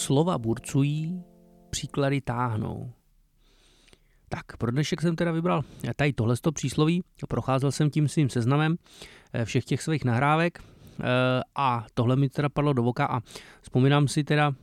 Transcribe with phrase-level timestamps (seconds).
[0.00, 1.22] Slova burcují,
[1.70, 2.92] příklady táhnou.
[4.28, 5.62] Tak, pro dnešek jsem teda vybral
[5.96, 8.76] tady tohle přísloví, procházel jsem tím svým seznamem
[9.32, 11.04] eh, všech těch svých nahrávek eh,
[11.56, 13.20] a tohle mi teda padlo do voka a
[13.62, 14.54] vzpomínám si teda,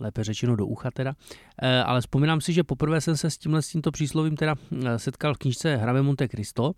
[0.00, 1.14] lépe řečeno do ucha teda,
[1.62, 4.54] eh, ale vzpomínám si, že poprvé jsem se s tímhle s tímto příslovím teda
[4.96, 6.72] setkal v knižce Hrave Monte Cristo,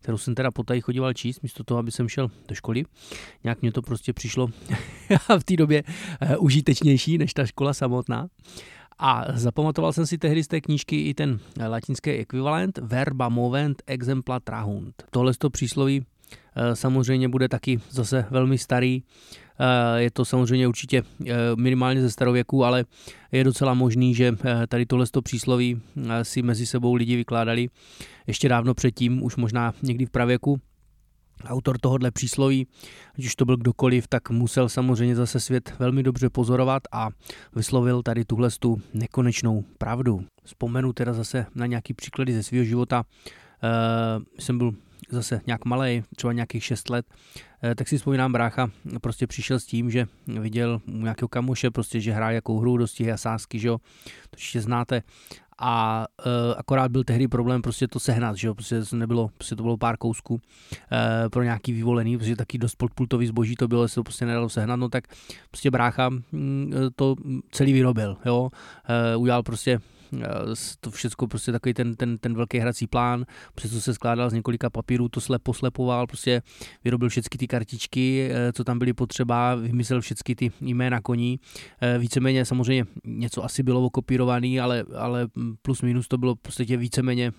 [0.00, 2.84] kterou jsem teda potají chodíval číst, místo toho, aby jsem šel do školy.
[3.44, 4.46] Nějak mě to prostě přišlo
[5.38, 5.82] v té době
[6.38, 8.28] užitečnější než ta škola samotná.
[8.98, 14.40] A zapamatoval jsem si tehdy z té knížky i ten latinský ekvivalent verba movent exempla
[14.40, 15.04] trahunt.
[15.10, 16.06] Tohle to přísloví
[16.56, 19.02] eh, samozřejmě bude taky zase velmi starý.
[19.60, 22.84] Eh, je to samozřejmě určitě eh, minimálně ze starověku, ale
[23.32, 24.32] je docela možný, že
[24.68, 25.80] tady tohle to přísloví
[26.22, 27.68] si mezi sebou lidi vykládali
[28.26, 30.60] ještě dávno předtím, už možná někdy v pravěku.
[31.44, 32.66] Autor tohohle přísloví,
[33.18, 37.08] už to byl kdokoliv, tak musel samozřejmě zase svět velmi dobře pozorovat a
[37.56, 40.24] vyslovil tady tuhle tu nekonečnou pravdu.
[40.44, 43.04] Vzpomenu teda zase na nějaký příklady ze svého života.
[43.62, 44.72] E, jsem byl
[45.14, 47.06] zase nějak malý, třeba nějakých 6 let,
[47.64, 48.70] e, tak si vzpomínám, brácha
[49.00, 53.16] prostě přišel s tím, že viděl nějakého kamoše, prostě, že hrál jakou hru, dostihy a
[53.16, 53.78] sásky, že jo,
[54.30, 55.02] to ještě znáte,
[55.58, 59.62] a uh, akorát byl tehdy problém prostě to sehnat, že jo, prostě nebylo, prostě to
[59.62, 60.40] bylo pár kousků uh,
[61.30, 64.80] pro nějaký vyvolený, protože taky dost podpultový zboží to bylo, se to prostě nedalo sehnat,
[64.80, 65.04] no tak
[65.50, 67.14] prostě brácha mm, to
[67.50, 68.42] celý vyrobil, jo,
[69.14, 69.80] uh, udělal prostě
[70.80, 74.70] to všechno prostě takový ten, ten, ten velký hrací plán, přesto se skládal z několika
[74.70, 76.42] papírů, to slepo slepoval, prostě
[76.84, 81.40] vyrobil všechny ty kartičky, eh, co tam byly potřeba, vymyslel všechny ty jména koní.
[81.80, 85.28] Eh, víceméně samozřejmě něco asi bylo okopírovaný, ale, ale
[85.62, 87.32] plus minus to bylo prostě víceméně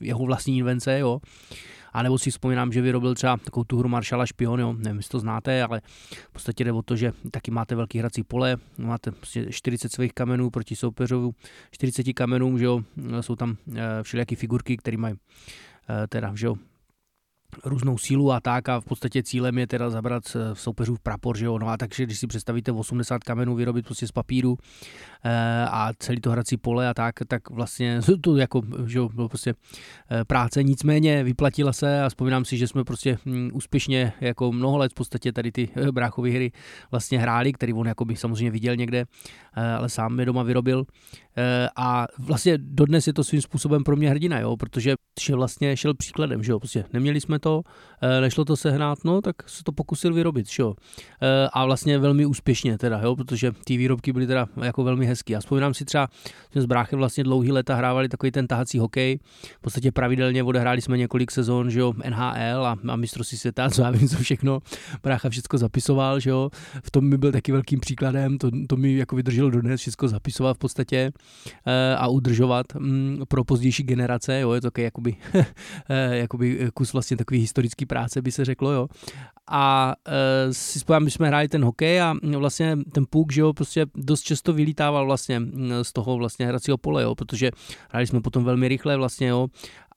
[0.00, 1.20] jeho vlastní invence, jo.
[1.92, 5.10] A nebo si vzpomínám, že vyrobil třeba takovou tu hru Maršala Špion, jo, nevím, jestli
[5.10, 5.80] to znáte, ale
[6.28, 9.12] v podstatě jde o to, že taky máte velký hrací pole, máte
[9.50, 11.34] 40 prostě svých kamenů proti soupeřovu
[11.70, 12.82] 40 kamenům, že jo,
[13.20, 16.56] jsou tam eh, všelijaké figurky, které mají eh, teda, že jo,
[17.64, 20.24] různou sílu a tak a v podstatě cílem je teda zabrat
[20.54, 24.06] v soupeřů prapor, že jo, no a takže když si představíte 80 kamenů vyrobit prostě
[24.06, 24.58] z papíru
[25.24, 29.28] e, a celý to hrací pole a tak, tak vlastně to jako, že jo, bylo
[29.28, 29.54] prostě
[30.10, 34.78] e, práce, nicméně vyplatila se a vzpomínám si, že jsme prostě hm, úspěšně jako mnoho
[34.78, 36.52] let v podstatě tady ty bráchové hry
[36.90, 39.04] vlastně hráli, který on jako by samozřejmě viděl někde,
[39.78, 40.84] ale sám je doma vyrobil
[41.76, 45.94] a vlastně dodnes je to svým způsobem pro mě hrdina, jo, protože že vlastně šel
[45.94, 47.62] příkladem, že jo, prostě neměli jsme to,
[48.02, 50.74] eh, nešlo to sehnat, no, tak se to pokusil vyrobit, že jo.
[51.22, 55.32] Eh, a vlastně velmi úspěšně teda, jo, protože ty výrobky byly teda jako velmi hezký.
[55.32, 56.08] Já vzpomínám si třeba,
[56.54, 59.18] že s bráchem vlastně dlouhý leta hrávali takový ten tahací hokej,
[59.58, 63.82] v podstatě pravidelně odehráli jsme několik sezon, že jo, NHL a, a mistrovství světa, co
[63.82, 64.60] já vím, co všechno,
[65.02, 66.50] brácha všechno zapisoval, že jo,
[66.84, 70.56] v tom mi byl taky velkým příkladem, to, to mi jako vydrželo dodnes, všechno zapisovat
[70.56, 71.21] v podstatě eh,
[71.96, 75.16] a udržovat mm, pro pozdější generace, jo, je to takový jakoby,
[76.10, 78.88] jakoby kus vlastně takový historický práce, by se řeklo, jo.
[79.50, 83.86] A e, si spojím, jsme hráli ten hokej a vlastně ten puk, že jo, prostě
[83.94, 85.42] dost často vylítával vlastně
[85.82, 87.50] z toho vlastně hracího pole, jo, protože
[87.90, 89.48] hráli jsme potom velmi rychle vlastně, jo,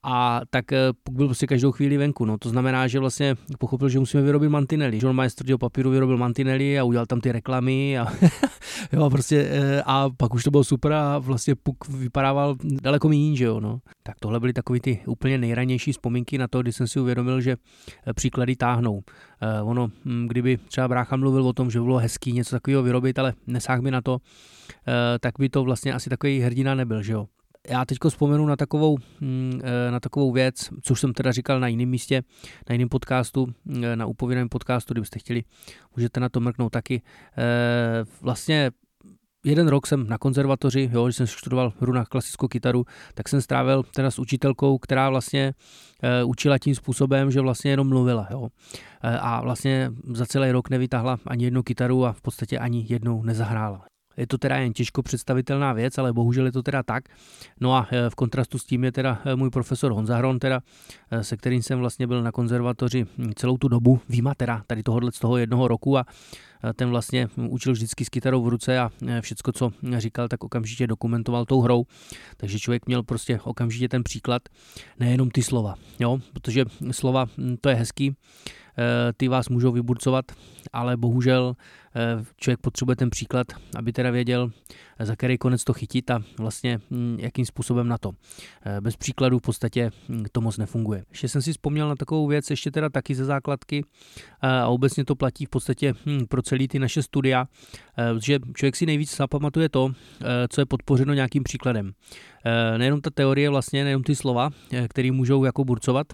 [0.08, 0.78] a tak eh,
[1.12, 2.26] byl prostě každou chvíli venku.
[2.26, 2.38] No.
[2.38, 5.00] To znamená, že vlastně pochopil, že musíme vyrobit mantinely.
[5.02, 8.08] John Maestro papíru vyrobil mantinely a udělal tam ty reklamy a,
[8.92, 13.36] jo, prostě, eh, a pak už to bylo super a vlastně puk vypadával daleko méně,
[13.36, 13.60] že jo.
[13.60, 13.80] No.
[14.04, 17.56] Tak tohle byly takový ty úplně nejranější vzpomínky na to, kdy jsem si uvědomil, že
[18.08, 19.04] eh, příklady táhnou.
[19.64, 23.34] ono, hm, kdyby třeba brácha mluvil o tom, že bylo hezký něco takového vyrobit, ale
[23.48, 24.18] nesáh by na to,
[25.20, 27.26] tak by to vlastně asi takový hrdina nebyl, že jo
[27.70, 31.68] já teď vzpomenu na takovou, mm, eh, na takovou věc, což jsem teda říkal na
[31.68, 32.24] jiném místě,
[32.70, 33.48] na jiném podcastu,
[33.84, 35.44] eh, na upovědném podcastu, kdybyste chtěli,
[35.96, 37.02] můžete na to mrknout taky.
[37.38, 38.72] Eh, vlastně
[39.46, 43.42] jeden rok jsem na konzervatoři, jo, když jsem studoval hru na klasickou kytaru, tak jsem
[43.42, 45.54] strávil teda s učitelkou, která vlastně
[46.04, 48.28] e, učila tím způsobem, že vlastně jenom mluvila.
[48.32, 48.48] Jo.
[49.04, 53.24] E, a vlastně za celý rok nevytáhla ani jednu kytaru a v podstatě ani jednou
[53.24, 53.86] nezahrála.
[54.18, 57.04] Je to teda jen těžko představitelná věc, ale bohužel je to teda tak.
[57.60, 60.62] No a eh, v kontrastu s tím je teda eh, můj profesor Honza Hron, teda,
[61.12, 65.12] eh, se kterým jsem vlastně byl na konzervatoři celou tu dobu, výjima teda tady tohohle
[65.12, 66.06] z toho jednoho roku a
[66.76, 68.90] ten vlastně učil vždycky s kytarou v ruce a
[69.22, 71.86] všecko, co říkal, tak okamžitě dokumentoval tou hrou.
[72.38, 74.42] Takže člověk měl prostě okamžitě ten příklad,
[75.00, 77.26] nejenom ty slova, jo, protože slova
[77.62, 78.16] to je hezký,
[79.18, 80.26] ty vás můžou vyburcovat,
[80.74, 81.56] ale bohužel
[81.98, 84.52] Eh, člověk potřebuje ten příklad, aby teda věděl,
[85.00, 88.12] za který konec to chytit a vlastně hm, jakým způsobem na to.
[88.82, 91.04] Bez příkladu v podstatě hm, to moc nefunguje.
[91.10, 93.86] Ještě jsem si vzpomněl na takovou věc, ještě teda taky ze základky
[94.42, 97.48] a obecně to platí v podstatě hm, pro celý ty naše studia,
[98.22, 99.92] že člověk si nejvíc zapamatuje to,
[100.50, 101.92] co je podpořeno nějakým příkladem.
[102.78, 104.50] Nejenom ta teorie vlastně, nejenom ty slova,
[104.88, 106.08] které můžou jako burcovat,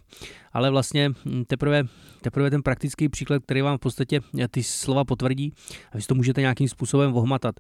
[0.54, 1.84] ale vlastně hm, teprve,
[2.22, 5.54] teprve ten praktický příklad, který vám v podstatě eh, ty slova potvrdí
[5.92, 7.56] a vy to můžete nějakým způsobem vohmatat.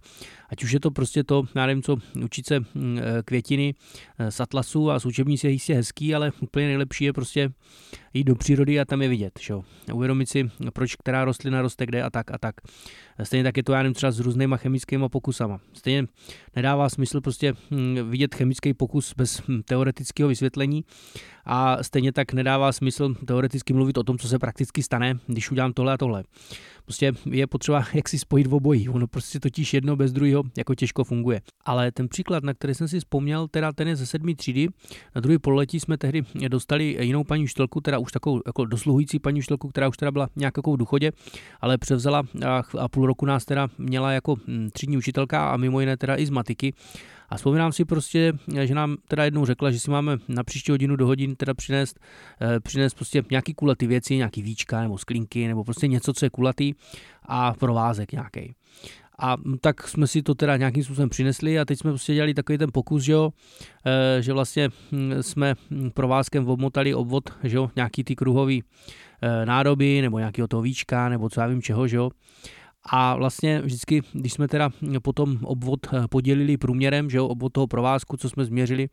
[0.50, 3.76] Ať už je to prostě to, já nevím co, učit se hm, eh, květiny
[4.20, 7.50] eh, z atlasu a z učebnice je jistě hezký, ale úplně nejlepší je prostě
[8.14, 9.40] jít do přírody a tam je vidět.
[9.40, 9.54] Že?
[9.94, 12.56] Uvědomit si, proč která rostlina roste kde a tak a tak.
[13.24, 15.60] Stejně tak je to, já nevím, třeba s různýma chemickými pokusama.
[15.74, 16.06] Stejně
[16.56, 20.84] nedává smysl prostě hm, vidět chemický pokus bez teoretického vysvětlení
[21.46, 25.74] a stejně tak nedává smysl teoreticky mluvit o tom, co se prakticky stane, když udělám
[25.74, 26.24] tohle a tohle.
[26.86, 28.90] Prostě je potřeba jak si spojit v obojí.
[28.90, 31.42] Ono prostě totiž jedno bez druhého jako těžko funguje.
[31.66, 34.68] Ale ten příklad, na který jsem si vzpomněl, teda ten je ze sedmý třídy.
[35.16, 39.40] Na druhý pololetí jsme tehdy dostali jinou paní učitelku, teda už takovou jako dosluhující paní
[39.40, 41.12] učitelku, která už teda byla nějak jako v důchodě,
[41.62, 45.80] ale převzala a, a půl roku nás teda měla jako hm, třídní učitelka a mimo
[45.80, 46.74] jiné teda i z matiky.
[47.30, 48.34] A vzpomínám si prostě,
[48.64, 52.00] že nám teda jednou řekla, že si máme na příští hodinu do hodin teda přinést,
[52.42, 56.30] eh, přinést prostě nějaký kulatý věci, nějaký víčka nebo sklinky nebo prostě něco, co je
[56.30, 56.74] kulatý
[57.24, 58.54] a provázek nějaký.
[59.22, 62.58] A tak jsme si to teda nějakým způsobem přinesli a teď jsme prostě dělali takový
[62.58, 63.30] ten pokus, že, jo,
[63.86, 65.56] eh, že vlastně hm, jsme
[65.94, 68.64] provázkem obmotali obvod, že jo, nějaký ty kruhový
[69.22, 72.10] eh, nádoby nebo nějakého toho víčka nebo co já vím čeho, že jo.
[72.84, 74.70] A vlastně vždycky, když jsme teda
[75.02, 78.90] potom obvod eh, podělili průměrem, že jo, obvod toho provázku, co jsme změřili,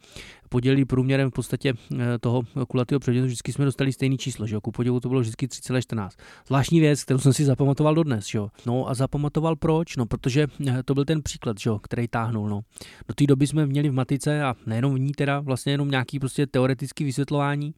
[0.49, 4.61] podělili průměrem v podstatě eh, toho kulatého předmětu, vždycky jsme dostali stejný číslo, že jo,
[4.61, 6.09] ku podivu to bylo vždycky 3,14.
[6.47, 8.49] Zvláštní věc, kterou jsem si zapamatoval dodnes, že jo.
[8.67, 9.97] No a zapamatoval proč?
[9.97, 12.61] No, protože eh, to byl ten příklad, že jo, který táhnul, no.
[13.09, 16.19] Do té doby jsme měli v matice a nejenom v ní teda vlastně jenom nějaký
[16.19, 17.75] prostě teoretický vysvětlování.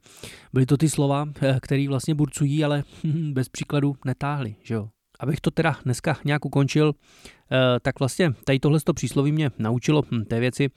[0.53, 1.29] Byly to ty slova,
[1.61, 2.85] které vlastně burcují, ale
[3.33, 4.89] bez příkladu netáhly, že jo.
[5.21, 6.95] Abych to teda dneska nějak ukončil,
[7.83, 10.69] tak vlastně tady tohle přísloví mě naučilo hm, té věci,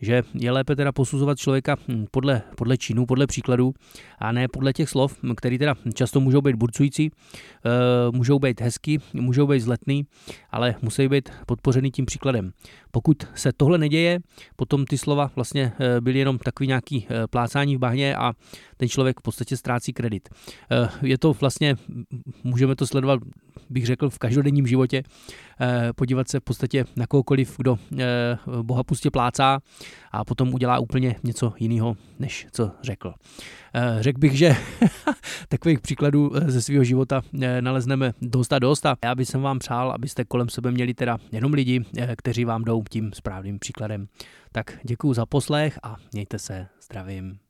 [0.00, 3.74] že je lépe teda posuzovat člověka hm, podle, podle činů, podle příkladů
[4.18, 7.70] a ne podle těch slov, které teda často můžou být burcující, eh,
[8.12, 10.06] můžou být hezky, můžou být zletný,
[10.50, 12.52] ale musí být podpořený tím příkladem.
[12.90, 14.20] Pokud se tohle neděje,
[14.56, 18.32] potom ty slova vlastně eh, byly jenom takový nějaký plácání v bahně a
[18.76, 20.28] ten člověk v podstatě ztrácí kredit.
[21.02, 21.76] Je to vlastně,
[22.44, 23.20] můžeme to sledovat,
[23.70, 25.02] bych řekl, v každodenním životě,
[25.96, 29.58] podívat podívat se v podstatě na kohokoliv, kdo eh, boha pustě plácá
[30.12, 33.14] a potom udělá úplně něco jiného, než co řekl.
[33.74, 34.56] Eh, řekl bych, že
[35.48, 37.22] takových příkladů eh, ze svého života
[37.60, 41.52] nalezneme dost a dost a já bych vám přál, abyste kolem sebe měli teda jenom
[41.52, 41.84] lidi,
[42.16, 44.08] kteří vám jdou tím správným příkladem.
[44.52, 47.41] Tak děkuji za poslech a mějte se zdravím.